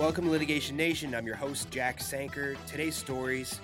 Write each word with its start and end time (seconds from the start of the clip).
Welcome 0.00 0.24
to 0.24 0.30
Litigation 0.30 0.78
Nation. 0.78 1.14
I'm 1.14 1.26
your 1.26 1.36
host, 1.36 1.70
Jack 1.70 2.00
Sanker. 2.00 2.56
Today's 2.66 2.94
stories 2.96 3.60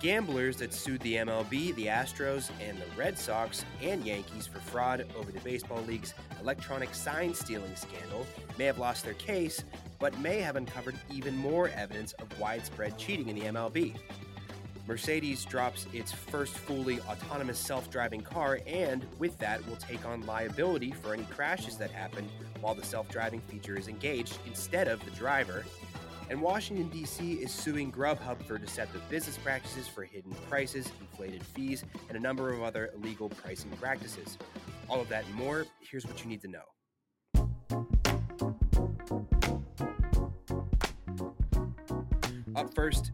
gamblers 0.00 0.56
that 0.58 0.72
sued 0.72 1.00
the 1.00 1.16
MLB, 1.16 1.74
the 1.74 1.86
Astros, 1.86 2.50
and 2.60 2.78
the 2.78 2.84
Red 2.96 3.18
Sox 3.18 3.64
and 3.82 4.06
Yankees 4.06 4.46
for 4.46 4.60
fraud 4.60 5.04
over 5.18 5.32
the 5.32 5.40
Baseball 5.40 5.82
League's 5.82 6.14
electronic 6.40 6.94
sign 6.94 7.34
stealing 7.34 7.74
scandal 7.74 8.24
may 8.56 8.66
have 8.66 8.78
lost 8.78 9.04
their 9.04 9.14
case, 9.14 9.64
but 9.98 10.16
may 10.20 10.38
have 10.38 10.54
uncovered 10.54 10.94
even 11.10 11.36
more 11.36 11.70
evidence 11.70 12.12
of 12.12 12.38
widespread 12.38 12.96
cheating 12.96 13.28
in 13.28 13.34
the 13.34 13.46
MLB. 13.46 13.96
Mercedes 14.86 15.44
drops 15.44 15.88
its 15.92 16.12
first 16.12 16.56
fully 16.56 17.00
autonomous 17.00 17.58
self 17.58 17.90
driving 17.90 18.20
car, 18.20 18.60
and 18.64 19.04
with 19.18 19.36
that, 19.38 19.66
will 19.66 19.74
take 19.74 20.06
on 20.06 20.24
liability 20.24 20.92
for 20.92 21.14
any 21.14 21.24
crashes 21.24 21.76
that 21.78 21.90
happen 21.90 22.28
while 22.60 22.74
the 22.74 22.84
self 22.84 23.08
driving 23.08 23.40
feature 23.42 23.76
is 23.76 23.88
engaged 23.88 24.38
instead 24.46 24.88
of 24.88 25.04
the 25.04 25.10
driver. 25.12 25.64
And 26.30 26.42
Washington, 26.42 26.88
D.C. 26.90 27.34
is 27.34 27.50
suing 27.50 27.90
Grubhub 27.90 28.42
for 28.42 28.58
deceptive 28.58 29.08
business 29.08 29.38
practices 29.38 29.88
for 29.88 30.04
hidden 30.04 30.34
prices, 30.48 30.90
inflated 31.00 31.42
fees, 31.42 31.84
and 32.08 32.18
a 32.18 32.20
number 32.20 32.52
of 32.52 32.62
other 32.62 32.90
illegal 32.94 33.30
pricing 33.30 33.70
practices. 33.80 34.36
All 34.90 35.00
of 35.00 35.08
that 35.08 35.24
and 35.24 35.34
more, 35.34 35.66
here's 35.80 36.06
what 36.06 36.22
you 36.22 36.28
need 36.28 36.42
to 36.42 36.48
know. 36.48 36.60
Up 42.54 42.74
first, 42.74 43.12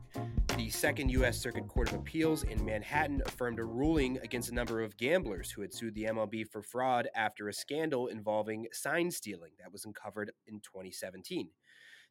the 0.57 0.71
Second 0.71 1.11
U.S. 1.11 1.39
Circuit 1.39 1.67
Court 1.67 1.91
of 1.91 1.99
Appeals 1.99 2.45
in 2.45 2.65
Manhattan 2.65 3.23
affirmed 3.27 3.59
a 3.59 3.65
ruling 3.65 4.19
against 4.19 4.51
a 4.51 4.55
number 4.55 4.83
of 4.83 4.97
gamblers 4.97 5.51
who 5.51 5.63
had 5.63 5.75
sued 5.75 5.95
the 5.95 6.05
MLB 6.05 6.47
for 6.49 6.63
fraud 6.63 7.09
after 7.17 7.49
a 7.49 7.53
scandal 7.53 8.07
involving 8.07 8.67
sign 8.73 9.11
stealing 9.11 9.53
that 9.59 9.73
was 9.73 9.85
uncovered 9.85 10.31
in 10.47 10.61
2017. 10.61 11.49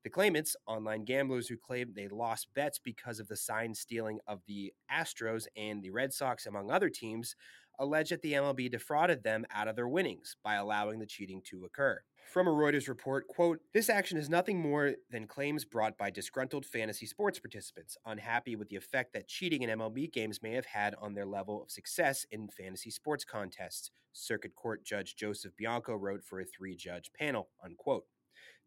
The 0.04 0.10
claimants, 0.10 0.58
online 0.68 1.06
gamblers 1.06 1.48
who 1.48 1.56
claimed 1.56 1.96
they 1.96 2.10
lost 2.10 2.48
bets 2.54 2.80
because 2.84 3.20
of 3.20 3.30
the 3.30 3.38
sign 3.38 3.74
stealing 3.74 4.20
of 4.28 4.42
the 4.46 4.74
Astros 4.92 5.46
and 5.56 5.82
the 5.82 5.92
Red 5.92 6.12
Sox, 6.12 6.46
among 6.46 6.70
other 6.70 6.90
teams, 6.90 7.36
alleged 7.80 8.12
that 8.12 8.22
the 8.22 8.34
MLB 8.34 8.70
defrauded 8.70 9.24
them 9.24 9.46
out 9.54 9.70
of 9.70 9.78
their 9.78 9.88
winnings 9.88 10.36
by 10.44 10.56
allowing 10.56 11.00
the 11.00 11.06
cheating 11.06 11.42
to 11.46 11.64
occur. 11.64 12.02
From 12.32 12.48
a 12.48 12.52
Reuters 12.52 12.88
report, 12.88 13.28
quote, 13.28 13.60
this 13.74 13.90
action 13.90 14.18
is 14.18 14.28
nothing 14.30 14.60
more 14.60 14.94
than 15.12 15.28
claims 15.28 15.66
brought 15.66 15.98
by 15.98 16.10
disgruntled 16.10 16.66
fantasy 16.66 17.06
sports 17.06 17.38
participants, 17.38 17.96
unhappy 18.06 18.56
with 18.56 18.70
the 18.70 18.76
effect 18.76 19.14
that 19.14 19.28
cheating 19.28 19.62
in 19.62 19.70
MLB 19.70 20.12
games 20.12 20.42
may 20.42 20.54
have 20.54 20.66
had 20.66 20.96
on 20.96 21.14
their 21.14 21.28
level 21.28 21.62
of 21.62 21.70
success 21.70 22.26
in 22.32 22.50
fantasy 22.50 22.90
sports 22.90 23.24
contests, 23.24 23.92
Circuit 24.14 24.56
Court 24.56 24.84
Judge 24.84 25.16
Joseph 25.16 25.56
Bianco 25.58 25.96
wrote 25.96 26.24
for 26.24 26.40
a 26.40 26.46
three 26.46 26.76
judge 26.76 27.12
panel, 27.14 27.50
unquote. 27.64 28.06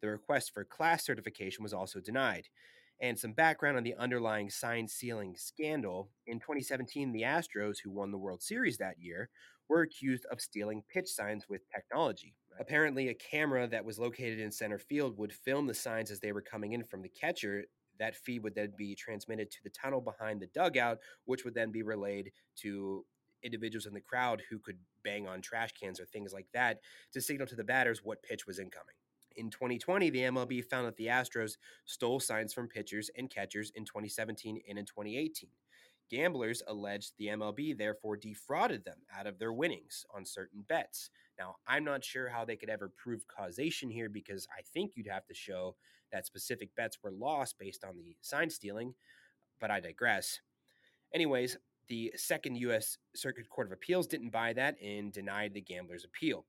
The 0.01 0.09
request 0.09 0.53
for 0.53 0.65
class 0.65 1.05
certification 1.05 1.63
was 1.63 1.73
also 1.73 2.01
denied. 2.01 2.49
And 3.01 3.19
some 3.19 3.33
background 3.33 3.77
on 3.77 3.83
the 3.83 3.95
underlying 3.97 4.49
sign 4.49 4.89
stealing 4.89 5.35
scandal. 5.37 6.09
In 6.27 6.39
2017, 6.39 7.13
the 7.13 7.23
Astros, 7.23 7.79
who 7.83 7.91
won 7.91 8.11
the 8.11 8.19
World 8.19 8.43
Series 8.43 8.79
that 8.79 8.99
year, 8.99 9.29
were 9.69 9.83
accused 9.83 10.25
of 10.27 10.41
stealing 10.41 10.83
pitch 10.89 11.09
signs 11.09 11.49
with 11.49 11.69
technology. 11.69 12.35
Apparently, 12.59 13.09
a 13.09 13.15
camera 13.15 13.67
that 13.67 13.85
was 13.85 13.99
located 13.99 14.41
in 14.41 14.51
center 14.51 14.79
field 14.79 15.19
would 15.19 15.33
film 15.33 15.67
the 15.67 15.75
signs 15.75 16.11
as 16.11 16.21
they 16.21 16.33
were 16.33 16.41
coming 16.41 16.73
in 16.73 16.83
from 16.83 17.03
the 17.03 17.09
catcher. 17.09 17.65
That 17.99 18.17
feed 18.17 18.43
would 18.43 18.55
then 18.55 18.73
be 18.77 18.95
transmitted 18.95 19.51
to 19.51 19.63
the 19.63 19.71
tunnel 19.71 20.01
behind 20.01 20.41
the 20.41 20.47
dugout, 20.49 20.99
which 21.25 21.45
would 21.45 21.55
then 21.55 21.71
be 21.71 21.83
relayed 21.83 22.33
to 22.57 23.05
individuals 23.43 23.87
in 23.87 23.95
the 23.95 24.01
crowd 24.01 24.43
who 24.49 24.59
could 24.59 24.79
bang 25.05 25.27
on 25.27 25.41
trash 25.41 25.73
cans 25.73 26.01
or 26.01 26.07
things 26.07 26.33
like 26.33 26.47
that 26.53 26.81
to 27.13 27.21
signal 27.21 27.47
to 27.47 27.55
the 27.55 27.65
batters 27.65 28.03
what 28.03 28.23
pitch 28.23 28.47
was 28.47 28.59
incoming. 28.59 28.95
In 29.37 29.51
2020, 29.51 30.11
the 30.11 30.21
MLB 30.21 30.65
found 30.65 30.87
that 30.87 30.97
the 30.97 31.09
Astros 31.09 31.59
stole 31.85 32.21
signs 32.21 32.55
from 32.55 32.69
pitchers 32.69 33.11
and 33.17 33.31
catchers 33.31 33.71
in 33.75 33.85
2017 33.85 34.61
and 34.69 34.79
in 34.79 34.87
2018. 34.87 35.51
Gamblers 36.11 36.63
alleged 36.69 37.13
the 37.19 37.27
MLB 37.27 37.77
therefore 37.77 38.17
defrauded 38.17 38.85
them 38.85 38.99
out 39.17 39.27
of 39.27 39.39
their 39.39 39.53
winnings 39.53 40.07
on 40.15 40.25
certain 40.25 40.65
bets. 40.69 41.11
Now, 41.39 41.57
I'm 41.67 41.85
not 41.85 42.05
sure 42.05 42.29
how 42.29 42.45
they 42.45 42.57
could 42.57 42.71
ever 42.71 42.89
prove 42.89 43.27
causation 43.27 43.91
here 43.91 44.09
because 44.09 44.47
I 44.57 44.63
think 44.63 44.93
you'd 44.95 45.09
have 45.09 45.27
to 45.27 45.35
show 45.35 45.77
that 46.13 46.27
specific 46.27 46.75
bets 46.77 46.99
were 47.03 47.11
lost 47.11 47.59
based 47.59 47.85
on 47.85 47.97
the 47.97 48.17
sign 48.23 48.49
stealing, 48.51 48.95
but 49.61 49.71
I 49.71 49.81
digress. 49.81 50.41
Anyways, 51.13 51.57
the 51.89 52.13
second 52.17 52.57
U.S. 52.57 52.99
Circuit 53.15 53.49
Court 53.49 53.67
of 53.67 53.73
Appeals 53.73 54.07
didn't 54.07 54.31
buy 54.31 54.53
that 54.55 54.77
and 54.83 55.13
denied 55.13 55.55
the 55.55 55.61
gambler's 55.61 56.05
appeal. 56.05 56.47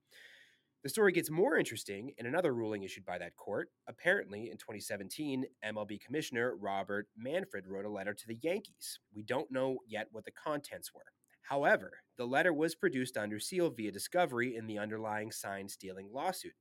The 0.83 0.89
story 0.89 1.11
gets 1.11 1.29
more 1.29 1.57
interesting 1.57 2.13
in 2.17 2.27
another 2.27 2.53
ruling 2.53 2.83
issued 2.83 3.05
by 3.05 3.17
that 3.17 3.35
court. 3.35 3.69
Apparently, 3.87 4.49
in 4.51 4.57
2017, 4.57 5.45
MLB 5.65 5.99
Commissioner 5.99 6.55
Robert 6.55 7.07
Manfred 7.17 7.67
wrote 7.67 7.85
a 7.85 7.89
letter 7.89 8.13
to 8.13 8.27
the 8.27 8.37
Yankees. 8.41 8.99
We 9.13 9.23
don't 9.23 9.51
know 9.51 9.79
yet 9.87 10.07
what 10.11 10.23
the 10.23 10.31
contents 10.31 10.93
were. 10.93 11.11
However, 11.47 12.01
the 12.17 12.25
letter 12.25 12.51
was 12.51 12.75
produced 12.75 13.15
under 13.15 13.39
seal 13.39 13.69
via 13.69 13.89
discovery 13.89 14.57
in 14.57 14.67
the 14.67 14.77
underlying 14.77 15.31
sign 15.31 15.69
stealing 15.69 16.09
lawsuit, 16.11 16.55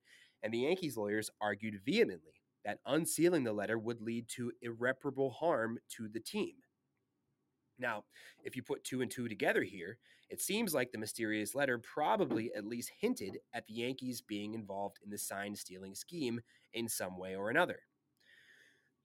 and 0.45 0.55
the 0.55 0.59
Yankees 0.59 0.97
lawyers 0.97 1.29
argued 1.41 1.81
vehemently 1.85 2.41
that 2.65 2.79
unsealing 2.87 3.43
the 3.43 3.53
letter 3.53 3.79
would 3.81 4.01
lead 4.01 4.29
to 4.29 4.53
irreparable 4.63 5.31
harm 5.31 5.79
to 5.97 6.09
the 6.09 6.21
team. 6.21 6.55
Now, 7.81 8.05
if 8.45 8.55
you 8.55 8.63
put 8.63 8.85
two 8.85 9.03
and 9.03 9.11
two 9.11 9.29
together 9.29 9.65
here, 9.65 9.99
it 10.31 10.41
seems 10.41 10.73
like 10.73 10.93
the 10.93 10.99
mysterious 10.99 11.55
letter 11.55 11.79
probably 11.79 12.53
at 12.57 12.65
least 12.65 12.93
hinted 13.01 13.39
at 13.53 13.67
the 13.67 13.75
Yankees 13.75 14.23
being 14.23 14.55
involved 14.55 14.99
in 15.05 15.11
the 15.11 15.19
sign 15.19 15.57
stealing 15.57 15.97
scheme 15.97 16.41
in 16.73 16.89
some 16.89 17.19
way 17.19 17.35
or 17.35 17.51
another. 17.51 17.81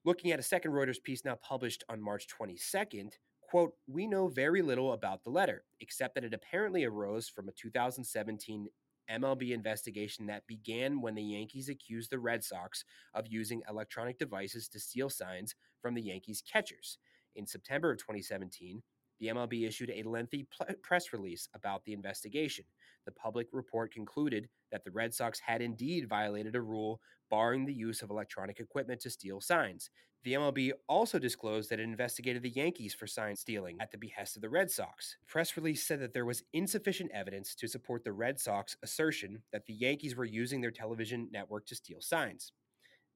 Looking 0.04 0.30
at 0.30 0.40
a 0.40 0.44
second 0.44 0.72
Reuters 0.72 1.02
piece 1.02 1.24
now 1.24 1.36
published 1.36 1.82
on 1.88 2.00
March 2.00 2.26
22nd, 2.28 3.14
quote, 3.52 3.74
we 3.86 4.06
know 4.06 4.28
very 4.28 4.62
little 4.62 4.94
about 4.94 5.22
the 5.22 5.28
letter, 5.28 5.62
except 5.80 6.14
that 6.14 6.24
it 6.24 6.32
apparently 6.32 6.84
arose 6.84 7.28
from 7.28 7.50
a 7.50 7.52
2017 7.52 8.66
MLB 9.10 9.50
investigation 9.50 10.24
that 10.24 10.46
began 10.46 11.02
when 11.02 11.14
the 11.14 11.22
Yankees 11.22 11.68
accused 11.68 12.10
the 12.10 12.18
Red 12.18 12.42
Sox 12.42 12.82
of 13.12 13.26
using 13.26 13.60
electronic 13.68 14.18
devices 14.18 14.68
to 14.68 14.80
steal 14.80 15.10
signs 15.10 15.54
from 15.82 15.92
the 15.92 16.00
Yankees 16.00 16.42
catchers. 16.50 16.96
In 17.36 17.46
September 17.46 17.90
of 17.90 17.98
2017, 17.98 18.82
the 19.20 19.26
MLB 19.26 19.68
issued 19.68 19.90
a 19.90 20.08
lengthy 20.08 20.48
press 20.82 21.12
release 21.12 21.50
about 21.52 21.84
the 21.84 21.92
investigation. 21.92 22.64
The 23.04 23.12
public 23.12 23.48
report 23.52 23.92
concluded 23.92 24.48
that 24.70 24.84
the 24.84 24.90
Red 24.90 25.14
Sox 25.14 25.40
had 25.40 25.60
indeed 25.60 26.08
violated 26.08 26.54
a 26.54 26.60
rule 26.60 27.00
barring 27.30 27.64
the 27.64 27.74
use 27.74 28.02
of 28.02 28.10
electronic 28.10 28.60
equipment 28.60 29.00
to 29.00 29.10
steal 29.10 29.40
signs. 29.40 29.90
The 30.24 30.34
MLB 30.34 30.70
also 30.88 31.18
disclosed 31.18 31.68
that 31.70 31.80
it 31.80 31.84
investigated 31.84 32.42
the 32.42 32.50
Yankees 32.50 32.94
for 32.94 33.08
sign 33.08 33.34
stealing 33.34 33.76
at 33.80 33.90
the 33.90 33.98
behest 33.98 34.36
of 34.36 34.42
the 34.42 34.48
Red 34.48 34.70
Sox. 34.70 35.16
The 35.20 35.26
press 35.26 35.56
release 35.56 35.84
said 35.84 36.00
that 36.00 36.12
there 36.12 36.24
was 36.24 36.44
insufficient 36.52 37.10
evidence 37.12 37.56
to 37.56 37.66
support 37.66 38.04
the 38.04 38.12
Red 38.12 38.38
Sox 38.38 38.76
assertion 38.84 39.42
that 39.52 39.66
the 39.66 39.72
Yankees 39.72 40.14
were 40.14 40.24
using 40.24 40.60
their 40.60 40.70
television 40.70 41.28
network 41.32 41.66
to 41.66 41.74
steal 41.74 42.00
signs. 42.00 42.52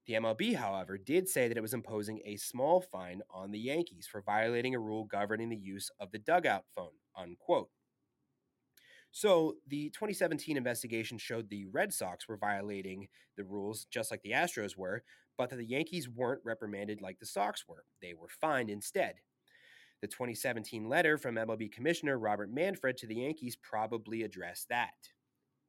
The 0.07 0.15
MLB, 0.15 0.55
however, 0.57 0.99
did 0.99 1.29
say 1.29 1.47
that 1.47 1.57
it 1.57 1.63
was 1.63 1.75
imposing 1.75 2.21
a 2.25 2.37
small 2.37 2.81
fine 2.81 3.23
on 3.31 3.51
the 3.51 3.59
Yankees 3.59 4.09
for 4.11 4.23
violating 4.23 4.75
a 4.75 4.81
rule 4.81 5.05
governing 5.05 5.49
the 5.49 5.57
use 5.57 5.91
of 6.01 6.11
the 6.11 6.19
dugout 6.19 6.65
phone, 6.75 6.95
unquote. 7.17 7.71
So, 9.17 9.55
the 9.67 9.89
2017 9.95 10.59
investigation 10.59 11.17
showed 11.17 11.49
the 11.49 11.65
Red 11.65 11.95
Sox 11.95 12.29
were 12.29 12.37
violating 12.37 13.09
the 13.39 13.45
rules 13.45 13.87
just 13.87 14.11
like 14.11 14.21
the 14.21 14.33
Astros 14.33 14.77
were, 14.77 15.05
but 15.39 15.49
that 15.49 15.57
the 15.57 15.65
Yankees 15.65 16.07
weren't 16.07 16.45
reprimanded 16.45 17.01
like 17.01 17.19
the 17.19 17.25
Sox 17.25 17.65
were. 17.67 17.85
They 18.03 18.13
were 18.13 18.29
fined 18.29 18.69
instead. 18.69 19.15
The 20.03 20.07
2017 20.07 20.87
letter 20.87 21.17
from 21.17 21.37
MLB 21.37 21.73
Commissioner 21.73 22.19
Robert 22.19 22.53
Manfred 22.53 22.99
to 22.99 23.07
the 23.07 23.15
Yankees 23.15 23.57
probably 23.57 24.23
addressed 24.23 24.69
that. 24.69 24.93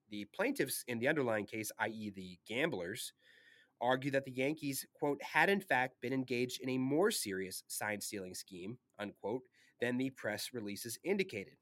The 0.10 0.26
plaintiffs 0.36 0.84
in 0.90 1.00
the 1.00 1.08
underlying 1.08 1.46
case, 1.46 1.72
i.e., 1.80 2.12
the 2.14 2.38
gamblers, 2.50 3.14
argue 3.80 4.12
that 4.12 4.26
the 4.26 4.32
Yankees, 4.32 4.86
quote, 4.94 5.24
had 5.24 5.50
in 5.50 5.62
fact 5.62 6.02
been 6.02 6.12
engaged 6.12 6.60
in 6.60 6.68
a 6.68 6.78
more 6.78 7.12
serious 7.12 7.64
sign 7.68 8.02
stealing 8.02 8.36
scheme, 8.36 8.78
unquote, 9.00 9.44
than 9.80 9.96
the 9.96 10.10
press 10.10 10.50
releases 10.52 11.00
indicated. 11.06 11.56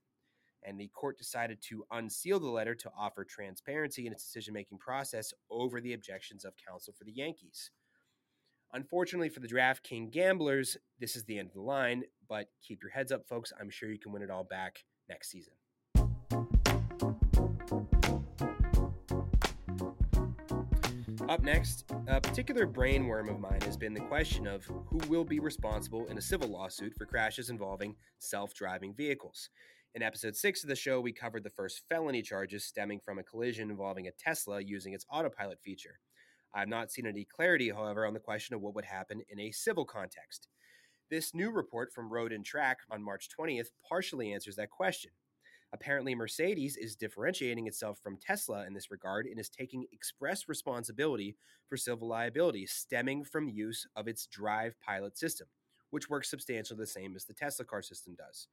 And 0.66 0.80
the 0.80 0.88
court 0.88 1.18
decided 1.18 1.62
to 1.70 1.86
unseal 1.92 2.40
the 2.40 2.50
letter 2.50 2.74
to 2.76 2.92
offer 2.98 3.24
transparency 3.24 4.08
in 4.08 4.12
its 4.12 4.24
decision 4.24 4.54
making 4.54 4.80
process 4.80 5.32
over 5.52 5.80
the 5.80 5.94
objections 5.94 6.44
of 6.44 6.54
counsel 6.58 6.94
for 6.98 7.04
the 7.04 7.12
Yankees. 7.12 7.70
Unfortunately 8.74 9.30
for 9.30 9.40
the 9.40 9.48
DraftKings 9.48 10.12
gamblers, 10.12 10.76
this 11.00 11.16
is 11.16 11.24
the 11.26 11.38
end 11.38 11.50
of 11.50 11.54
the 11.54 11.62
line, 11.62 12.04
but 12.28 12.48
keep 12.62 12.82
your 12.82 12.92
heads 12.92 13.12
up, 13.12 13.28
folks. 13.28 13.54
I'm 13.60 13.70
sure 13.70 13.92
you 13.92 14.00
can 14.00 14.12
win 14.12 14.24
it 14.24 14.32
all 14.32 14.44
back 14.44 14.84
next 15.08 15.30
season. 15.30 15.54
Up 21.30 21.42
next, 21.42 21.86
a 22.08 22.22
particular 22.22 22.68
brainworm 22.68 23.32
of 23.32 23.40
mine 23.40 23.62
has 23.62 23.76
been 23.76 23.94
the 23.94 24.00
question 24.00 24.46
of 24.46 24.64
who 24.66 25.00
will 25.08 25.26
be 25.26 25.40
responsible 25.40 26.06
in 26.08 26.18
a 26.18 26.22
civil 26.22 26.50
lawsuit 26.50 26.94
for 26.96 27.06
crashes 27.06 27.50
involving 27.50 27.96
self 28.20 28.54
driving 28.54 28.94
vehicles. 28.94 29.50
In 29.96 30.04
episode 30.04 30.36
6 30.36 30.62
of 30.62 30.68
the 30.68 30.76
show, 30.76 31.00
we 31.00 31.14
covered 31.14 31.46
the 31.46 31.50
first 31.50 31.84
felony 31.88 32.22
charges 32.22 32.66
stemming 32.66 33.00
from 33.00 33.18
a 33.18 33.24
collision 33.24 33.72
involving 33.72 34.08
a 34.08 34.12
Tesla 34.12 34.60
using 34.60 34.92
its 34.92 35.06
autopilot 35.10 35.62
feature. 35.64 36.02
I 36.54 36.60
have 36.60 36.68
not 36.68 36.92
seen 36.92 37.08
any 37.08 37.24
clarity, 37.24 37.70
however, 37.70 38.06
on 38.06 38.14
the 38.14 38.20
question 38.20 38.56
of 38.56 38.62
what 38.62 38.76
would 38.76 38.84
happen 38.84 39.22
in 39.30 39.40
a 39.40 39.52
civil 39.52 39.86
context. 39.86 40.50
This 41.10 41.34
new 41.34 41.50
report 41.50 41.94
from 41.94 42.12
Road 42.12 42.34
and 42.34 42.44
Track 42.44 42.80
on 42.92 43.02
March 43.02 43.30
20th 43.40 43.68
partially 43.88 44.34
answers 44.34 44.58
that 44.58 44.70
question. 44.70 45.12
Apparently, 45.72 46.14
Mercedes 46.14 46.76
is 46.76 46.98
differentiating 46.98 47.66
itself 47.66 47.98
from 48.04 48.18
Tesla 48.18 48.68
in 48.68 48.74
this 48.74 48.92
regard 48.92 49.26
and 49.26 49.40
is 49.40 49.50
taking 49.50 49.86
express 49.94 50.50
responsibility 50.50 51.38
for 51.70 51.78
civil 51.78 52.10
liability 52.10 52.66
stemming 52.66 53.24
from 53.24 53.48
use 53.48 53.88
of 53.96 54.10
its 54.10 54.28
Drive 54.28 54.76
Pilot 54.86 55.18
system, 55.18 55.48
which 55.92 56.10
works 56.10 56.30
substantially 56.30 56.80
the 56.80 56.86
same 56.86 57.16
as 57.16 57.24
the 57.24 57.34
Tesla 57.34 57.64
car 57.64 57.82
system 57.82 58.14
does. 58.18 58.50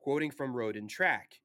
Quoting 0.00 0.30
from 0.30 0.56
Road 0.56 0.76
and 0.76 0.88
Track, 0.88 1.40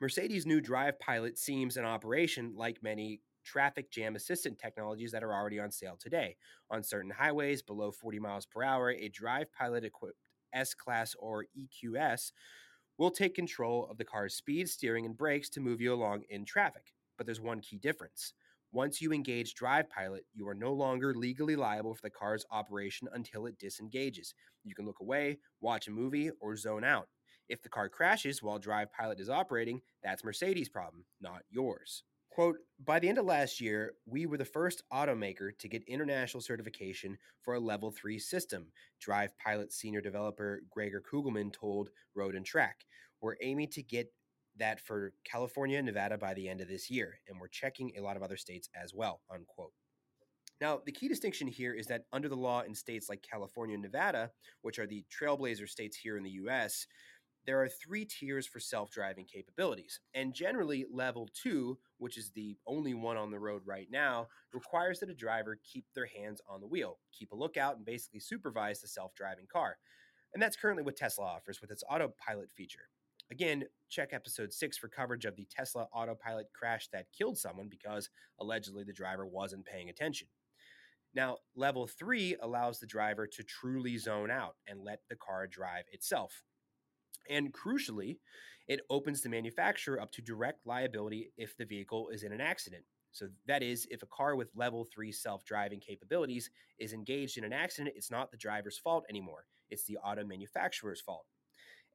Mercedes' 0.00 0.44
new 0.44 0.60
Drive 0.60 0.98
Pilot 0.98 1.38
seems 1.38 1.76
in 1.76 1.84
operation 1.84 2.52
like 2.56 2.82
many 2.82 3.20
traffic 3.44 3.92
jam 3.92 4.16
assistant 4.16 4.58
technologies 4.58 5.12
that 5.12 5.22
are 5.22 5.32
already 5.32 5.60
on 5.60 5.70
sale 5.70 5.96
today. 5.96 6.34
On 6.72 6.82
certain 6.82 7.12
highways 7.12 7.62
below 7.62 7.92
40 7.92 8.18
miles 8.18 8.44
per 8.44 8.64
hour, 8.64 8.90
a 8.90 9.08
Drive 9.08 9.52
Pilot 9.52 9.84
equipped 9.84 10.18
S 10.52 10.74
Class 10.74 11.14
or 11.16 11.46
EQS 11.56 12.32
will 12.98 13.12
take 13.12 13.36
control 13.36 13.86
of 13.88 13.98
the 13.98 14.04
car's 14.04 14.34
speed, 14.34 14.68
steering, 14.68 15.06
and 15.06 15.16
brakes 15.16 15.48
to 15.50 15.60
move 15.60 15.80
you 15.80 15.94
along 15.94 16.24
in 16.30 16.44
traffic. 16.44 16.92
But 17.16 17.24
there's 17.24 17.40
one 17.40 17.60
key 17.60 17.78
difference. 17.78 18.32
Once 18.72 19.00
you 19.00 19.12
engage 19.12 19.54
Drive 19.54 19.88
Pilot, 19.88 20.24
you 20.34 20.48
are 20.48 20.56
no 20.56 20.72
longer 20.72 21.14
legally 21.14 21.54
liable 21.54 21.94
for 21.94 22.02
the 22.02 22.10
car's 22.10 22.44
operation 22.50 23.06
until 23.12 23.46
it 23.46 23.60
disengages. 23.60 24.34
You 24.64 24.74
can 24.74 24.86
look 24.86 24.98
away, 25.00 25.38
watch 25.60 25.86
a 25.86 25.92
movie, 25.92 26.30
or 26.40 26.56
zone 26.56 26.82
out. 26.82 27.06
If 27.48 27.62
the 27.62 27.68
car 27.68 27.88
crashes 27.88 28.42
while 28.42 28.58
Drive 28.58 28.92
Pilot 28.92 29.20
is 29.20 29.28
operating, 29.28 29.82
that's 30.02 30.24
Mercedes' 30.24 30.68
problem, 30.68 31.04
not 31.20 31.42
yours. 31.50 32.04
Quote, 32.30 32.56
by 32.84 32.98
the 32.98 33.08
end 33.08 33.18
of 33.18 33.26
last 33.26 33.60
year, 33.60 33.94
we 34.06 34.26
were 34.26 34.38
the 34.38 34.44
first 34.44 34.82
automaker 34.92 35.56
to 35.58 35.68
get 35.68 35.84
international 35.86 36.40
certification 36.40 37.16
for 37.42 37.54
a 37.54 37.60
level 37.60 37.92
3 37.92 38.18
system, 38.18 38.72
Drive 39.00 39.38
Pilot 39.38 39.72
senior 39.72 40.00
developer 40.00 40.62
Gregor 40.68 41.00
Kugelmann 41.00 41.52
told 41.52 41.90
Road 42.14 42.34
and 42.34 42.44
Track. 42.44 42.86
We're 43.20 43.36
aiming 43.40 43.68
to 43.72 43.82
get 43.82 44.12
that 44.56 44.80
for 44.80 45.12
California 45.24 45.78
and 45.78 45.86
Nevada 45.86 46.18
by 46.18 46.34
the 46.34 46.48
end 46.48 46.60
of 46.60 46.68
this 46.68 46.90
year, 46.90 47.20
and 47.28 47.38
we're 47.38 47.48
checking 47.48 47.92
a 47.96 48.00
lot 48.00 48.16
of 48.16 48.22
other 48.22 48.36
states 48.36 48.68
as 48.74 48.92
well, 48.94 49.20
unquote. 49.32 49.72
Now, 50.60 50.80
the 50.84 50.92
key 50.92 51.08
distinction 51.08 51.46
here 51.46 51.74
is 51.74 51.86
that 51.86 52.04
under 52.12 52.28
the 52.28 52.36
law 52.36 52.62
in 52.62 52.74
states 52.74 53.08
like 53.08 53.26
California 53.28 53.74
and 53.74 53.82
Nevada, 53.82 54.30
which 54.62 54.78
are 54.78 54.86
the 54.86 55.04
trailblazer 55.10 55.68
states 55.68 55.96
here 55.96 56.16
in 56.16 56.22
the 56.22 56.30
US, 56.30 56.86
there 57.46 57.62
are 57.62 57.68
three 57.68 58.04
tiers 58.04 58.46
for 58.46 58.60
self 58.60 58.90
driving 58.90 59.26
capabilities. 59.26 60.00
And 60.14 60.34
generally, 60.34 60.86
level 60.90 61.28
two, 61.34 61.78
which 61.98 62.16
is 62.16 62.30
the 62.30 62.56
only 62.66 62.94
one 62.94 63.16
on 63.16 63.30
the 63.30 63.38
road 63.38 63.62
right 63.66 63.88
now, 63.90 64.28
requires 64.52 65.00
that 65.00 65.10
a 65.10 65.14
driver 65.14 65.58
keep 65.70 65.84
their 65.94 66.06
hands 66.06 66.40
on 66.48 66.60
the 66.60 66.66
wheel, 66.66 66.98
keep 67.12 67.32
a 67.32 67.36
lookout, 67.36 67.76
and 67.76 67.84
basically 67.84 68.20
supervise 68.20 68.80
the 68.80 68.88
self 68.88 69.14
driving 69.14 69.46
car. 69.52 69.76
And 70.32 70.42
that's 70.42 70.56
currently 70.56 70.82
what 70.82 70.96
Tesla 70.96 71.24
offers 71.24 71.60
with 71.60 71.70
its 71.70 71.84
autopilot 71.88 72.50
feature. 72.56 72.88
Again, 73.30 73.64
check 73.88 74.12
episode 74.12 74.52
six 74.52 74.76
for 74.76 74.88
coverage 74.88 75.24
of 75.24 75.36
the 75.36 75.46
Tesla 75.50 75.88
autopilot 75.94 76.48
crash 76.52 76.88
that 76.92 77.06
killed 77.16 77.38
someone 77.38 77.68
because 77.68 78.10
allegedly 78.40 78.84
the 78.84 78.92
driver 78.92 79.26
wasn't 79.26 79.64
paying 79.64 79.88
attention. 79.88 80.28
Now, 81.14 81.38
level 81.54 81.86
three 81.86 82.36
allows 82.42 82.80
the 82.80 82.86
driver 82.86 83.26
to 83.26 83.42
truly 83.44 83.96
zone 83.98 84.30
out 84.30 84.56
and 84.66 84.82
let 84.82 85.00
the 85.08 85.16
car 85.16 85.46
drive 85.46 85.84
itself. 85.92 86.42
And 87.28 87.52
crucially, 87.52 88.18
it 88.68 88.80
opens 88.90 89.20
the 89.20 89.28
manufacturer 89.28 90.00
up 90.00 90.10
to 90.12 90.22
direct 90.22 90.66
liability 90.66 91.32
if 91.36 91.56
the 91.56 91.64
vehicle 91.64 92.08
is 92.08 92.22
in 92.22 92.32
an 92.32 92.40
accident. 92.40 92.84
So, 93.12 93.28
that 93.46 93.62
is, 93.62 93.86
if 93.90 94.02
a 94.02 94.06
car 94.06 94.34
with 94.34 94.50
level 94.56 94.84
three 94.84 95.12
self 95.12 95.44
driving 95.44 95.80
capabilities 95.80 96.50
is 96.78 96.92
engaged 96.92 97.38
in 97.38 97.44
an 97.44 97.52
accident, 97.52 97.94
it's 97.96 98.10
not 98.10 98.30
the 98.30 98.36
driver's 98.36 98.78
fault 98.78 99.04
anymore. 99.08 99.46
It's 99.70 99.84
the 99.84 99.98
auto 99.98 100.24
manufacturer's 100.24 101.00
fault. 101.00 101.26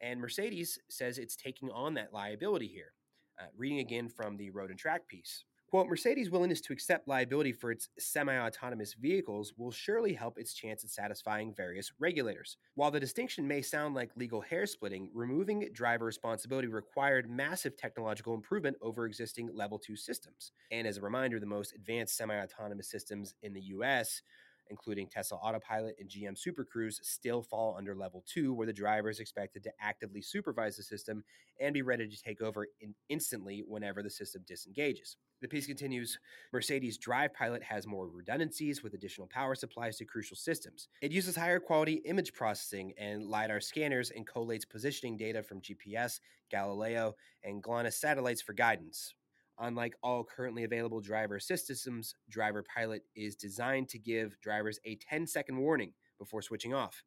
And 0.02 0.22
Mercedes 0.22 0.80
says 0.90 1.18
it's 1.18 1.36
taking 1.36 1.70
on 1.72 1.94
that 1.96 2.14
liability 2.14 2.68
here. 2.68 2.94
Uh, 3.40 3.48
reading 3.58 3.80
again 3.80 4.10
from 4.10 4.38
the 4.38 4.50
Road 4.50 4.70
and 4.70 4.80
Track 4.80 5.08
piece. 5.08 5.44
Quote, 5.70 5.88
Mercedes' 5.88 6.32
willingness 6.32 6.62
to 6.62 6.74
accept 6.74 7.08
liability 7.08 7.52
for 7.52 7.70
its 7.70 7.90
semi 8.00 8.36
autonomous 8.36 8.96
vehicles 8.96 9.54
will 9.56 9.70
surely 9.70 10.14
help 10.14 10.40
its 10.40 10.52
chance 10.56 10.84
at 10.84 10.90
satisfying 10.90 11.54
various 11.54 11.92
regulators. 12.00 12.58
While 12.74 12.90
the 12.90 13.00
distinction 13.00 13.48
may 13.48 13.62
sound 13.62 13.94
like 13.94 14.10
legal 14.16 14.42
hair 14.42 14.66
splitting, 14.66 15.12
removing 15.14 15.70
driver 15.72 16.06
responsibility 16.06 16.68
required 16.68 17.30
massive 17.30 17.78
technological 17.78 18.34
improvement 18.34 18.78
over 18.82 19.06
existing 19.06 19.52
level 19.54 19.78
2 19.78 19.96
systems. 19.96 20.54
And 20.72 20.88
as 20.88 20.98
a 20.98 21.02
reminder, 21.02 21.40
the 21.40 21.46
most 21.46 21.76
advanced 21.76 22.18
semi 22.18 22.36
autonomous 22.36 22.90
systems 22.90 23.36
in 23.44 23.54
the 23.54 23.62
US 23.62 24.24
including 24.70 25.08
Tesla 25.08 25.38
Autopilot 25.38 25.96
and 26.00 26.10
GM 26.10 26.38
Super 26.38 26.64
Cruise, 26.64 27.00
still 27.04 27.42
fall 27.42 27.76
under 27.78 27.96
level 27.96 28.24
two, 28.28 28.54
where 28.54 28.68
the 28.68 28.74
driver 28.74 29.10
is 29.10 29.20
expected 29.20 29.64
to 29.64 29.72
actively 29.80 30.22
supervise 30.22 30.78
the 30.78 30.84
system 30.84 31.24
and 31.60 31.74
be 31.74 31.82
ready 31.82 32.08
to 32.08 32.22
take 32.22 32.42
over 32.42 32.68
in 32.82 32.94
instantly 33.10 33.64
whenever 33.68 34.02
the 34.02 34.10
system 34.10 34.44
disengages. 34.48 35.18
The 35.42 35.48
piece 35.48 35.68
continues 35.68 36.20
Mercedes 36.52 36.98
Drive 36.98 37.34
Pilot 37.34 37.64
has 37.64 37.88
more 37.88 38.08
redundancies 38.08 38.84
with 38.84 38.94
additional 38.94 39.28
power 39.28 39.56
supplies 39.56 39.98
to 39.98 40.06
crucial 40.06 40.36
systems. 40.36 40.90
It 41.02 41.12
uses 41.12 41.36
higher 41.36 41.60
quality 41.60 42.02
image 42.06 42.34
processing 42.34 42.94
and 42.98 43.26
LiDAR 43.26 43.62
scanners 43.62 44.12
and 44.12 44.28
collates 44.28 44.68
positioning 44.70 45.16
data 45.16 45.42
from 45.42 45.62
GPS, 45.62 46.20
Galileo, 46.52 47.16
and 47.44 47.64
GLONASS 47.64 47.96
satellites 47.96 48.42
for 48.42 48.54
guidance. 48.54 49.14
Unlike 49.62 49.96
all 50.02 50.24
currently 50.24 50.64
available 50.64 51.02
driver 51.02 51.36
assist 51.36 51.68
systems, 51.68 52.16
Driver 52.30 52.64
Pilot 52.64 53.04
is 53.16 53.36
designed 53.36 53.90
to 53.90 54.00
give 54.00 54.40
drivers 54.42 54.80
a 54.86 54.96
10 54.96 55.28
second 55.28 55.58
warning 55.58 55.94
before 56.18 56.42
switching 56.42 56.74
off. 56.74 57.04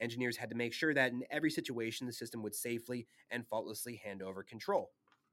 Engineers 0.00 0.36
had 0.36 0.50
to 0.50 0.56
make 0.56 0.72
sure 0.72 0.92
that 0.94 1.12
in 1.12 1.22
every 1.30 1.50
situation 1.50 2.08
the 2.08 2.12
system 2.12 2.42
would 2.42 2.56
safely 2.56 3.06
and 3.30 3.46
faultlessly 3.46 4.00
hand 4.04 4.20
over 4.20 4.42
control. 4.42 4.90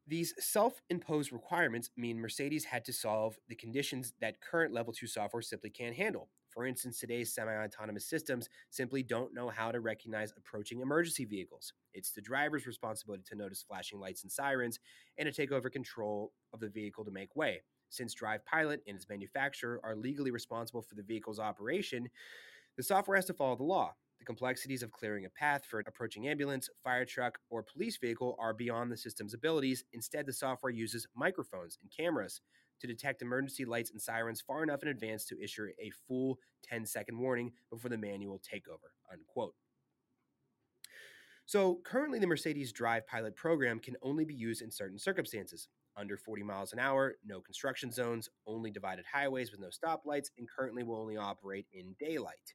These 0.08 0.34
self 0.40 0.82
imposed 0.90 1.32
requirements 1.32 1.90
mean 1.98 2.20
Mercedes 2.20 2.66
had 2.66 2.86
to 2.86 2.94
solve 2.94 3.38
the 3.48 3.56
conditions 3.56 4.14
that 4.22 4.42
current 4.42 4.74
level 4.74 4.94
2 4.94 5.08
software 5.08 5.42
simply 5.42 5.72
can't 5.72 5.96
handle. 5.96 6.30
For 6.50 6.66
instance, 6.66 7.00
today's 7.00 7.34
semi 7.34 7.52
autonomous 7.52 8.08
systems 8.08 8.50
simply 8.70 9.04
don't 9.04 9.34
know 9.34 9.50
how 9.50 9.72
to 9.72 9.80
recognize 9.80 10.34
approaching 10.36 10.82
emergency 10.82 11.26
vehicles. 11.26 11.74
It's 12.00 12.12
the 12.12 12.22
driver's 12.22 12.66
responsibility 12.66 13.24
to 13.28 13.36
notice 13.36 13.62
flashing 13.62 14.00
lights 14.00 14.24
and 14.24 14.32
sirens 14.32 14.80
and 15.18 15.26
to 15.26 15.34
take 15.34 15.52
over 15.52 15.70
control 15.70 16.32
of 16.54 16.62
the 16.62 16.70
vehicle 16.70 17.04
to 17.04 17.12
make 17.12 17.36
way. 17.36 17.62
Since 17.90 18.14
Drive 18.14 18.46
Pilot 18.46 18.82
and 18.88 18.96
its 18.96 19.10
manufacturer 19.10 19.82
are 19.84 19.98
legally 19.98 20.32
responsible 20.32 20.82
for 20.82 20.96
the 20.96 21.04
vehicle's 21.04 21.40
operation, 21.40 22.08
the 22.78 22.84
software 22.84 23.18
has 23.18 23.26
to 23.26 23.34
follow 23.34 23.58
the 23.58 23.64
law. 23.64 23.96
The 24.18 24.26
complexities 24.26 24.82
of 24.82 24.94
clearing 24.94 25.26
a 25.26 25.30
path 25.30 25.66
for 25.66 25.80
an 25.80 25.86
approaching 25.90 26.30
ambulance, 26.30 26.70
fire 26.82 27.04
truck, 27.04 27.38
or 27.50 27.64
police 27.64 27.98
vehicle 27.98 28.38
are 28.40 28.54
beyond 28.54 28.90
the 28.90 28.98
system's 28.98 29.34
abilities. 29.34 29.84
Instead, 29.92 30.26
the 30.26 30.32
software 30.32 30.72
uses 30.72 31.06
microphones 31.18 31.78
and 31.82 31.92
cameras 31.92 32.40
to 32.80 32.88
detect 32.88 33.22
emergency 33.22 33.66
lights 33.66 33.92
and 33.92 34.02
sirens 34.02 34.40
far 34.40 34.64
enough 34.64 34.84
in 34.84 34.88
advance 34.88 35.26
to 35.26 35.44
issue 35.44 35.68
a 35.82 35.92
full 36.08 36.38
10 36.64 36.86
second 36.86 37.20
warning 37.20 37.52
before 37.70 37.90
the 37.90 37.98
manual 37.98 38.40
takeover. 38.40 38.92
Unquote. 39.12 39.56
So, 41.50 41.80
currently, 41.84 42.20
the 42.20 42.28
Mercedes 42.28 42.72
Drive 42.72 43.08
Pilot 43.08 43.36
program 43.36 43.80
can 43.80 43.96
only 44.04 44.24
be 44.24 44.36
used 44.36 44.62
in 44.62 44.70
certain 44.70 45.00
circumstances 45.00 45.68
under 45.98 46.16
40 46.16 46.44
miles 46.44 46.74
an 46.74 46.78
hour, 46.78 47.16
no 47.26 47.42
construction 47.42 47.92
zones, 47.92 48.30
only 48.46 48.70
divided 48.70 49.04
highways 49.12 49.50
with 49.50 49.60
no 49.60 49.70
stoplights, 49.70 50.28
and 50.38 50.48
currently 50.48 50.84
will 50.84 50.98
only 50.98 51.18
operate 51.18 51.66
in 51.74 51.96
daylight. 52.00 52.54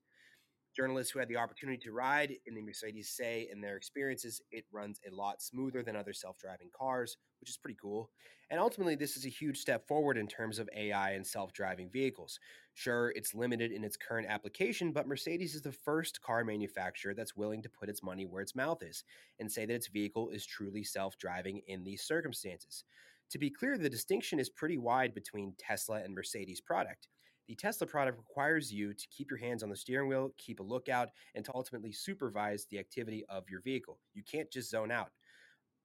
Journalists 0.75 1.13
who 1.13 1.21
had 1.21 1.29
the 1.29 1.37
opportunity 1.37 1.79
to 1.79 1.93
ride 1.93 2.35
in 2.47 2.55
the 2.55 2.63
Mercedes 2.63 3.09
say 3.11 3.49
in 3.51 3.61
their 3.61 3.77
experiences 3.77 4.43
it 4.51 4.65
runs 4.73 5.01
a 5.07 5.15
lot 5.15 5.41
smoother 5.41 5.83
than 5.83 5.95
other 5.95 6.13
self 6.13 6.37
driving 6.39 6.71
cars, 6.77 7.17
which 7.41 7.51
is 7.51 7.57
pretty 7.57 7.79
cool. 7.81 8.11
And 8.51 8.61
ultimately, 8.61 8.97
this 8.97 9.17
is 9.17 9.25
a 9.25 9.31
huge 9.31 9.59
step 9.59 9.87
forward 9.87 10.19
in 10.19 10.27
terms 10.27 10.59
of 10.59 10.69
AI 10.77 11.13
and 11.13 11.27
self 11.27 11.53
driving 11.53 11.91
vehicles. 11.91 12.41
Sure, 12.75 13.13
it's 13.15 13.35
limited 13.35 13.71
in 13.71 13.85
its 13.85 13.97
current 13.97 14.27
application, 14.29 14.93
but 14.93 15.07
Mercedes 15.07 15.55
is 15.55 15.63
the 15.63 15.73
first 15.73 16.21
car 16.21 16.45
manufacturer 16.45 17.15
that's 17.15 17.37
willing 17.37 17.63
to 17.63 17.69
put 17.69 17.89
its 17.89 18.03
money 18.03 18.27
where 18.27 18.43
its 18.43 18.57
mouth 18.57 18.83
is 18.83 19.05
and 19.39 19.51
say 19.51 19.65
that 19.67 19.75
its 19.75 19.89
vehicle 19.89 20.31
is 20.31 20.45
truly 20.45 20.83
self 20.83 21.17
driving 21.19 21.63
in 21.69 21.85
these 21.85 22.03
circumstances. 22.03 22.85
To 23.31 23.39
be 23.39 23.51
clear, 23.51 23.79
the 23.79 23.89
distinction 23.89 24.39
is 24.39 24.51
pretty 24.51 24.79
wide 24.79 25.15
between 25.15 25.55
Tesla 25.59 26.03
and 26.03 26.15
Mercedes 26.15 26.61
product. 26.61 27.09
The 27.47 27.55
Tesla 27.55 27.87
product 27.87 28.17
requires 28.17 28.73
you 28.73 28.95
to 28.95 29.07
keep 29.09 29.31
your 29.31 29.39
hands 29.39 29.63
on 29.63 29.69
the 29.69 29.77
steering 29.77 30.09
wheel, 30.09 30.33
keep 30.39 30.61
a 30.61 30.63
lookout, 30.63 31.11
and 31.35 31.45
to 31.45 31.53
ultimately 31.55 31.93
supervise 31.93 32.67
the 32.71 32.79
activity 32.79 33.25
of 33.29 33.51
your 33.51 33.61
vehicle. 33.61 33.99
You 34.15 34.23
can't 34.23 34.51
just 34.51 34.71
zone 34.71 34.91
out. 34.91 35.11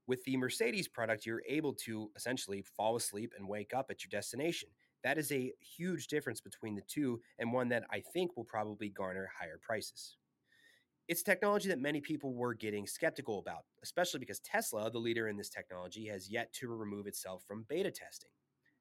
With 0.08 0.24
the 0.24 0.38
Mercedes 0.38 0.88
product, 0.88 1.26
you're 1.26 1.44
able 1.48 1.74
to 1.86 2.10
essentially 2.16 2.62
fall 2.62 2.96
asleep 2.96 3.34
and 3.38 3.48
wake 3.48 3.74
up 3.74 3.92
at 3.92 4.04
your 4.04 4.10
destination. 4.10 4.70
That 5.04 5.18
is 5.18 5.32
a 5.32 5.54
huge 5.60 6.08
difference 6.08 6.42
between 6.42 6.76
the 6.76 6.82
two, 6.88 7.22
and 7.38 7.54
one 7.54 7.70
that 7.70 7.84
I 7.92 8.02
think 8.14 8.36
will 8.36 8.46
probably 8.46 8.90
garner 8.90 9.30
higher 9.38 9.60
prices. 9.62 10.18
It's 11.08 11.24
technology 11.24 11.70
that 11.70 11.80
many 11.80 12.02
people 12.02 12.34
were 12.34 12.54
getting 12.54 12.88
skeptical 12.88 13.40
about, 13.40 13.66
especially 13.84 14.20
because 14.20 14.40
Tesla, 14.40 14.90
the 14.90 15.00
leader 15.00 15.28
in 15.28 15.38
this 15.38 15.50
technology, 15.50 16.08
has 16.08 16.30
yet 16.30 16.54
to 16.54 16.68
remove 16.70 17.08
itself 17.08 17.44
from 17.48 17.66
beta 17.68 17.92
testing. 17.92 18.30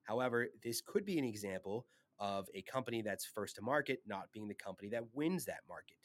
However, 0.02 0.49
this 0.62 0.80
could 0.80 1.04
be 1.04 1.18
an 1.18 1.25
example 1.25 1.87
of 2.20 2.48
a 2.54 2.62
company 2.62 3.02
that's 3.02 3.25
first 3.25 3.56
to 3.56 3.62
market 3.62 4.00
not 4.06 4.32
being 4.32 4.48
the 4.48 4.54
company 4.54 4.88
that 4.90 5.04
wins 5.14 5.44
that 5.44 5.60
market. 5.68 5.96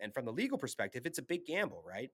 And 0.00 0.12
from 0.12 0.24
the 0.24 0.32
legal 0.32 0.58
perspective, 0.58 1.06
it's 1.06 1.18
a 1.18 1.22
big 1.22 1.46
gamble, 1.46 1.82
right? 1.86 2.10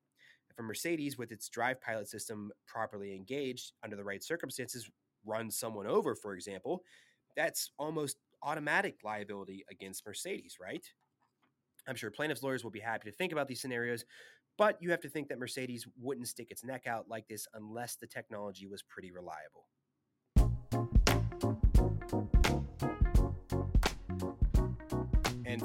For 0.54 0.62
Mercedes, 0.62 1.18
with 1.18 1.32
its 1.32 1.48
drive 1.48 1.80
pilot 1.80 2.08
system 2.08 2.50
properly 2.66 3.14
engaged 3.14 3.72
under 3.84 3.96
the 3.96 4.04
right 4.04 4.22
circumstances, 4.22 4.88
run 5.24 5.50
someone 5.50 5.86
over, 5.86 6.14
for 6.14 6.34
example, 6.34 6.82
that's 7.36 7.70
almost 7.78 8.16
automatic 8.42 8.98
liability 9.04 9.64
against 9.70 10.06
Mercedes, 10.06 10.56
right? 10.60 10.84
I'm 11.86 11.94
sure 11.94 12.10
plaintiffs' 12.10 12.42
lawyers 12.42 12.64
will 12.64 12.70
be 12.70 12.80
happy 12.80 13.10
to 13.10 13.16
think 13.16 13.32
about 13.32 13.48
these 13.48 13.60
scenarios, 13.60 14.04
but 14.56 14.80
you 14.80 14.90
have 14.90 15.00
to 15.00 15.08
think 15.08 15.28
that 15.28 15.38
Mercedes 15.38 15.86
wouldn't 16.00 16.28
stick 16.28 16.50
its 16.50 16.64
neck 16.64 16.86
out 16.86 17.08
like 17.08 17.28
this 17.28 17.46
unless 17.54 17.96
the 17.96 18.06
technology 18.06 18.66
was 18.66 18.82
pretty 18.82 19.12
reliable. 19.12 19.66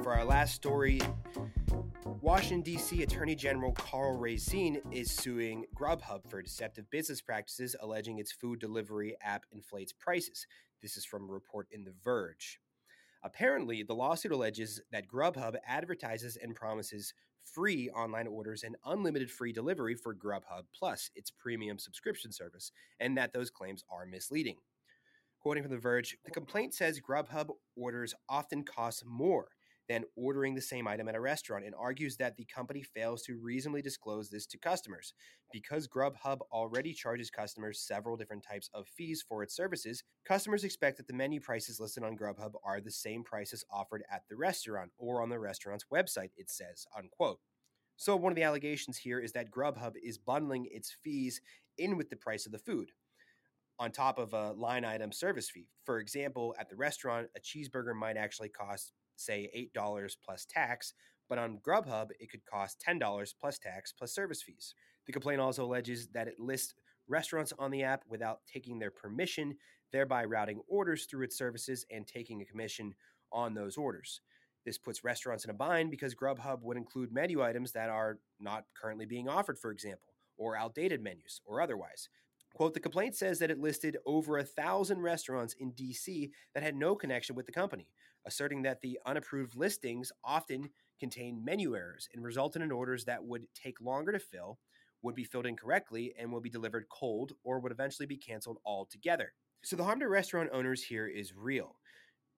For 0.04 0.14
our 0.14 0.26
last 0.26 0.56
story, 0.56 1.00
Washington, 2.22 2.62
D.C. 2.62 3.04
Attorney 3.04 3.36
General 3.36 3.72
Karl 3.74 4.18
Racine 4.18 4.82
is 4.92 5.12
suing 5.12 5.66
Grubhub 5.76 6.28
for 6.28 6.42
deceptive 6.42 6.90
business 6.90 7.22
practices, 7.22 7.76
alleging 7.80 8.18
its 8.18 8.32
food 8.32 8.60
delivery 8.60 9.16
app 9.22 9.44
inflates 9.52 9.94
prices. 9.94 10.48
This 10.82 10.98
is 10.98 11.06
from 11.06 11.30
a 11.30 11.32
report 11.32 11.68
in 11.70 11.84
The 11.84 11.94
Verge. 12.04 12.60
Apparently, 13.24 13.84
the 13.84 13.94
lawsuit 13.94 14.32
alleges 14.32 14.82
that 14.92 15.08
Grubhub 15.08 15.56
advertises 15.68 16.36
and 16.36 16.56
promises 16.56 17.14
free 17.44 17.88
online 17.92 18.26
orders 18.26 18.64
and 18.64 18.78
unlimited 18.84 19.30
free 19.30 19.54
delivery 19.54 19.94
for 19.94 20.16
Grubhub 20.16 20.64
Plus, 20.74 21.12
its 21.16 21.30
premium 21.30 21.78
subscription 21.78 22.32
service, 22.32 22.72
and 23.00 23.16
that 23.18 23.34
those 23.34 23.52
claims 23.52 23.84
are 23.92 24.08
misleading. 24.08 24.58
Quoting 25.40 25.62
from 25.62 25.72
The 25.72 25.78
Verge, 25.78 26.18
the 26.26 26.32
complaint 26.32 26.74
says 26.74 27.00
Grubhub 27.00 27.50
orders 27.76 28.16
often 28.28 28.64
cost 28.64 29.06
more 29.06 29.50
than 29.92 30.06
ordering 30.16 30.56
the 30.56 30.62
same 30.62 30.88
item 30.88 31.10
at 31.10 31.16
a 31.16 31.20
restaurant 31.20 31.66
and 31.66 31.76
argues 31.78 32.16
that 32.16 32.38
the 32.38 32.46
company 32.46 32.82
fails 32.82 33.24
to 33.24 33.38
reasonably 33.42 33.82
disclose 33.82 34.30
this 34.30 34.46
to 34.46 34.58
customers. 34.58 35.14
Because 35.52 35.86
Grubhub 35.86 36.40
already 36.50 36.94
charges 36.94 37.30
customers 37.30 37.86
several 37.86 38.16
different 38.16 38.42
types 38.42 38.70
of 38.74 38.88
fees 38.88 39.22
for 39.28 39.44
its 39.44 39.54
services, 39.54 40.02
customers 40.26 40.64
expect 40.64 40.96
that 40.96 41.08
the 41.08 41.14
menu 41.14 41.42
prices 41.42 41.78
listed 41.78 42.04
on 42.04 42.16
Grubhub 42.16 42.54
are 42.64 42.80
the 42.80 42.90
same 42.90 43.22
prices 43.22 43.66
offered 43.70 44.04
at 44.10 44.22
the 44.30 44.38
restaurant 44.38 44.92
or 44.98 45.22
on 45.22 45.28
the 45.28 45.40
restaurant's 45.40 45.86
website, 45.94 46.30
it 46.38 46.50
says, 46.50 46.86
unquote. 46.98 47.40
So, 47.98 48.16
one 48.16 48.32
of 48.32 48.38
the 48.38 48.44
allegations 48.44 48.98
here 48.98 49.20
is 49.20 49.34
that 49.34 49.52
Grubhub 49.52 49.96
is 50.02 50.18
bundling 50.18 50.70
its 50.72 50.96
fees 51.04 51.42
in 51.78 51.98
with 51.98 52.10
the 52.10 52.16
price 52.16 52.46
of 52.46 52.54
the 52.54 52.60
food 52.60 52.92
on 53.78 53.92
top 53.92 54.20
of 54.20 54.32
a 54.34 54.54
line 54.54 54.86
item 54.86 55.12
service 55.12 55.50
fee. 55.50 55.68
For 55.86 56.00
example, 56.00 56.56
at 56.58 56.70
the 56.70 56.78
restaurant, 56.78 57.28
a 57.36 57.42
cheeseburger 57.42 57.94
might 57.94 58.16
actually 58.16 58.50
cost 58.50 58.94
say 59.26 59.70
$8 59.76 60.16
plus 60.24 60.46
tax, 60.46 60.94
but 61.30 61.38
on 61.38 61.60
Grubhub, 61.66 62.10
it 62.20 62.30
could 62.30 62.46
cost 62.46 62.84
$10 62.88 63.34
plus 63.40 63.58
tax 63.58 63.94
plus 63.94 64.14
service 64.14 64.42
fees. 64.42 64.76
The 65.06 65.14
complaint 65.14 65.42
also 65.42 65.66
alleges 65.66 66.08
that 66.10 66.28
it 66.28 66.40
lists 66.40 66.74
restaurants 67.08 67.54
on 67.58 67.72
the 67.72 67.84
app 67.84 68.04
without 68.10 68.40
taking 68.52 68.80
their 68.80 68.92
permission, 68.92 69.56
thereby 69.92 70.26
routing 70.26 70.62
orders 70.68 71.06
through 71.06 71.24
its 71.24 71.38
services 71.38 71.86
and 71.92 72.08
taking 72.08 72.42
a 72.42 72.46
commission 72.46 72.94
on 73.32 73.54
those 73.54 73.78
orders. 73.78 74.22
This 74.66 74.78
puts 74.78 75.04
restaurants 75.04 75.44
in 75.44 75.50
a 75.50 75.56
bind 75.56 75.90
because 75.90 76.14
Grubhub 76.14 76.62
would 76.62 76.78
include 76.78 77.12
menu 77.12 77.42
items 77.42 77.72
that 77.72 77.90
are 77.90 78.20
not 78.40 78.66
currently 78.80 79.06
being 79.06 79.28
offered, 79.28 79.58
for 79.58 79.72
example, 79.72 80.14
or 80.38 80.56
outdated 80.56 81.02
menus 81.02 81.42
or 81.46 81.62
otherwise. 81.62 82.10
Quote, 82.54 82.74
the 82.74 82.80
complaint 82.80 83.16
says 83.16 83.40
that 83.40 83.50
it 83.50 83.60
listed 83.60 83.98
over 84.06 84.38
a 84.38 84.44
thousand 84.44 85.00
restaurants 85.00 85.56
in 85.60 85.72
DC 85.72 86.32
that 86.54 86.64
had 86.64 86.76
no 86.76 86.96
connection 86.96 87.36
with 87.36 87.46
the 87.46 87.52
company, 87.52 87.88
asserting 88.26 88.62
that 88.64 88.82
the 88.82 89.00
unapproved 89.06 89.56
listings 89.56 90.12
often 90.24 90.70
contain 91.00 91.44
menu 91.44 91.76
errors 91.76 92.08
and 92.14 92.24
resulted 92.24 92.62
in 92.62 92.72
orders 92.72 93.06
that 93.06 93.24
would 93.24 93.46
take 93.54 93.82
longer 93.82 94.12
to 94.12 94.20
fill, 94.20 94.60
would 95.02 95.16
be 95.16 95.24
filled 95.24 95.48
incorrectly, 95.48 96.14
and 96.20 96.32
will 96.32 96.42
be 96.42 96.50
delivered 96.50 96.86
cold 96.90 97.34
or 97.44 97.60
would 97.60 97.72
eventually 97.72 98.06
be 98.06 98.18
canceled 98.18 98.60
altogether. 98.66 99.34
So 99.64 99.76
the 99.76 99.84
harm 99.84 100.00
to 100.00 100.08
restaurant 100.08 100.50
owners 100.54 100.84
here 100.84 101.08
is 101.08 101.34
real. 101.36 101.78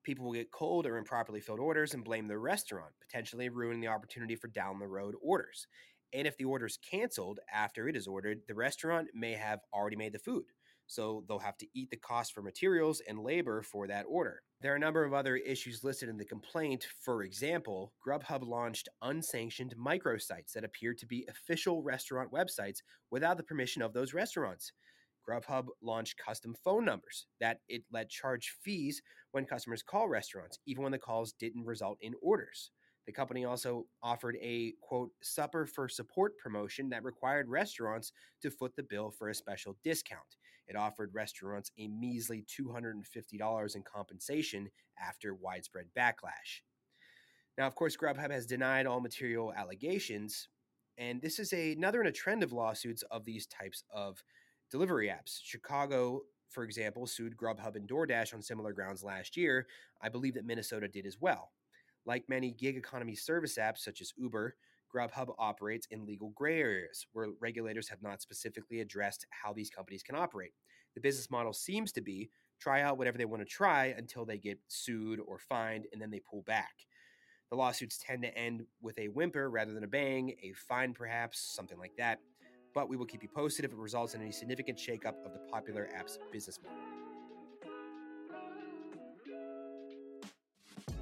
People 0.04 0.26
will 0.26 0.34
get 0.34 0.52
cold 0.52 0.86
or 0.86 0.98
improperly 0.98 1.40
filled 1.40 1.60
orders 1.60 1.94
and 1.94 2.04
blame 2.04 2.28
the 2.28 2.38
restaurant, 2.38 2.94
potentially 3.02 3.50
ruining 3.50 3.82
the 3.82 3.88
opportunity 3.88 4.36
for 4.36 4.48
down 4.50 4.80
the 4.80 4.88
road 4.88 5.16
orders. 5.22 5.68
And 6.14 6.28
if 6.28 6.38
the 6.38 6.46
order 6.46 6.66
is 6.66 6.78
canceled 6.78 7.40
after 7.52 7.88
it 7.88 7.96
is 7.96 8.08
ordered, 8.08 8.42
the 8.48 8.54
restaurant 8.54 9.08
may 9.14 9.34
have 9.34 9.60
already 9.74 9.96
made 9.96 10.14
the 10.14 10.20
food. 10.20 10.46
So 10.94 11.24
they'll 11.28 11.40
have 11.40 11.58
to 11.58 11.68
eat 11.74 11.90
the 11.90 11.98
cost 11.98 12.34
for 12.34 12.44
materials 12.44 13.02
and 13.08 13.18
labor 13.18 13.64
for 13.64 13.88
that 13.88 14.06
order. 14.08 14.44
There 14.62 14.74
are 14.74 14.76
a 14.76 14.80
number 14.80 15.04
of 15.04 15.12
other 15.12 15.38
issues 15.38 15.84
listed 15.84 16.08
in 16.08 16.18
the 16.18 16.24
complaint. 16.24 16.86
For 17.02 17.24
example, 17.24 17.94
Grubhub 18.06 18.48
launched 18.48 18.90
unsanctioned 19.02 19.74
microsites 19.76 20.52
that 20.54 20.64
appeared 20.64 21.00
to 21.00 21.08
be 21.08 21.26
official 21.28 21.82
restaurant 21.82 22.32
websites 22.32 22.78
without 23.10 23.38
the 23.38 23.44
permission 23.44 23.82
of 23.82 23.94
those 23.94 24.14
restaurants. 24.14 24.72
Grubhub 25.28 25.66
launched 25.82 26.20
custom 26.24 26.54
phone 26.64 26.86
numbers 26.86 27.26
that 27.42 27.62
it 27.68 27.82
let 27.92 28.10
charge 28.10 28.56
fees 28.64 29.02
when 29.32 29.46
customers 29.46 29.82
call 29.82 30.08
restaurants, 30.08 30.60
even 30.68 30.84
when 30.84 30.92
the 30.92 31.00
calls 31.00 31.34
didn't 31.34 31.66
result 31.66 31.98
in 32.02 32.14
orders. 32.22 32.70
The 33.08 33.14
company 33.14 33.46
also 33.46 33.88
offered 34.04 34.38
a 34.42 34.76
quote 34.82 35.10
supper 35.24 35.66
for 35.66 35.90
support 35.90 36.38
promotion 36.38 36.90
that 36.90 37.04
required 37.04 37.50
restaurants 37.50 38.12
to 38.44 38.52
foot 38.52 38.76
the 38.76 38.84
bill 38.84 39.10
for 39.10 39.30
a 39.30 39.36
special 39.36 39.76
discount. 39.84 40.38
It 40.68 40.76
offered 40.76 41.14
restaurants 41.14 41.72
a 41.78 41.88
measly 41.88 42.44
$250 42.44 43.76
in 43.76 43.82
compensation 43.84 44.70
after 45.00 45.34
widespread 45.34 45.88
backlash. 45.98 46.62
Now, 47.58 47.68
of 47.68 47.76
course, 47.76 47.98
Grubhub 47.98 48.32
has 48.32 48.46
denied 48.46 48.86
all 48.86 49.00
material 49.00 49.54
allegations, 49.54 50.48
and 50.98 51.22
this 51.22 51.40
is 51.40 51.54
a, 51.54 51.74
another 51.74 52.02
in 52.02 52.08
a 52.08 52.12
trend 52.12 52.44
of 52.44 52.52
lawsuits 52.52 53.04
of 53.12 53.26
these 53.26 53.46
types 53.46 53.84
of 53.94 54.24
delivery 54.72 55.08
apps. 55.08 55.40
Chicago, 55.44 56.22
for 56.50 56.64
example, 56.64 57.06
sued 57.06 57.38
Grubhub 57.38 57.76
and 57.76 57.88
DoorDash 57.88 58.34
on 58.34 58.42
similar 58.42 58.74
grounds 58.74 59.04
last 59.04 59.38
year. 59.38 59.68
I 60.02 60.10
believe 60.10 60.34
that 60.34 60.46
Minnesota 60.46 60.88
did 60.88 61.06
as 61.06 61.20
well. 61.20 61.52
Like 62.06 62.28
many 62.28 62.52
gig 62.52 62.76
economy 62.76 63.16
service 63.16 63.58
apps 63.58 63.80
such 63.80 64.02
as 64.02 64.14
Uber, 64.18 64.56
Grubhub 64.94 65.34
operates 65.40 65.88
in 65.90 66.06
legal 66.06 66.30
gray 66.36 66.60
areas 66.60 67.08
where 67.14 67.30
regulators 67.40 67.90
have 67.90 68.02
not 68.02 68.22
specifically 68.22 68.82
addressed 68.82 69.26
how 69.30 69.54
these 69.54 69.70
companies 69.70 70.04
can 70.04 70.16
operate. 70.16 70.54
The 70.96 71.02
business 71.02 71.32
model 71.32 71.54
seems 71.54 71.92
to 71.94 72.02
be 72.02 72.30
try 72.60 72.82
out 72.82 72.98
whatever 72.98 73.18
they 73.18 73.26
want 73.26 73.42
to 73.42 73.48
try 73.48 73.88
until 73.98 74.26
they 74.26 74.38
get 74.38 74.60
sued 74.68 75.20
or 75.20 75.40
fined 75.40 75.86
and 75.92 76.02
then 76.02 76.12
they 76.12 76.22
pull 76.30 76.44
back. 76.44 76.74
The 77.50 77.58
lawsuits 77.58 77.98
tend 77.98 78.24
to 78.24 78.38
end 78.38 78.66
with 78.82 78.98
a 78.98 79.10
whimper 79.10 79.50
rather 79.50 79.74
than 79.74 79.84
a 79.84 79.88
bang, 79.88 80.36
a 80.42 80.54
fine 80.54 80.94
perhaps, 80.94 81.40
something 81.56 81.78
like 81.78 81.96
that. 81.98 82.20
But 82.74 82.90
we 82.90 82.98
will 82.98 83.06
keep 83.06 83.22
you 83.22 83.30
posted 83.30 83.66
if 83.66 83.72
it 83.72 83.78
results 83.78 84.16
in 84.16 84.22
any 84.22 84.32
significant 84.32 84.78
shakeup 84.78 85.24
of 85.26 85.34
the 85.34 85.40
popular 85.52 85.90
app's 85.96 86.18
business 86.32 86.60
model. 86.64 87.03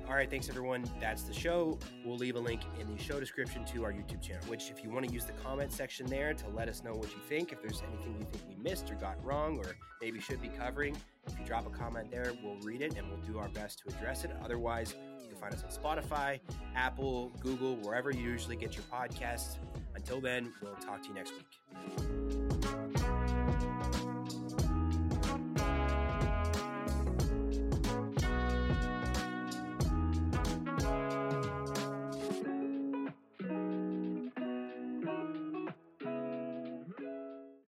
All 0.07 0.15
right, 0.15 0.29
thanks 0.29 0.49
everyone. 0.49 0.83
That's 0.99 1.23
the 1.23 1.33
show. 1.33 1.79
We'll 2.03 2.17
leave 2.17 2.35
a 2.35 2.39
link 2.39 2.61
in 2.79 2.93
the 2.93 3.01
show 3.01 3.19
description 3.19 3.63
to 3.65 3.85
our 3.85 3.93
YouTube 3.93 4.21
channel, 4.21 4.43
which, 4.47 4.69
if 4.69 4.83
you 4.83 4.89
want 4.89 5.07
to 5.07 5.13
use 5.13 5.25
the 5.25 5.31
comment 5.33 5.71
section 5.71 6.05
there 6.05 6.33
to 6.33 6.49
let 6.49 6.67
us 6.67 6.83
know 6.83 6.93
what 6.93 7.09
you 7.11 7.21
think, 7.29 7.53
if 7.53 7.61
there's 7.61 7.81
anything 7.87 8.17
you 8.19 8.25
think 8.31 8.43
we 8.49 8.61
missed 8.61 8.91
or 8.91 8.95
got 8.95 9.23
wrong 9.23 9.57
or 9.59 9.77
maybe 10.01 10.19
should 10.19 10.41
be 10.41 10.49
covering, 10.49 10.97
if 11.27 11.39
you 11.39 11.45
drop 11.45 11.65
a 11.65 11.69
comment 11.69 12.11
there, 12.11 12.33
we'll 12.43 12.59
read 12.61 12.81
it 12.81 12.97
and 12.97 13.07
we'll 13.07 13.19
do 13.19 13.39
our 13.39 13.49
best 13.49 13.79
to 13.79 13.95
address 13.95 14.25
it. 14.25 14.31
Otherwise, 14.43 14.95
you 15.21 15.29
can 15.29 15.37
find 15.37 15.53
us 15.53 15.63
on 15.63 15.69
Spotify, 15.69 16.39
Apple, 16.75 17.31
Google, 17.39 17.77
wherever 17.77 18.11
you 18.11 18.21
usually 18.21 18.57
get 18.57 18.75
your 18.75 18.85
podcasts. 18.91 19.57
Until 19.95 20.19
then, 20.19 20.51
we'll 20.61 20.75
talk 20.75 21.01
to 21.03 21.09
you 21.09 21.13
next 21.13 21.33
week. 21.33 22.20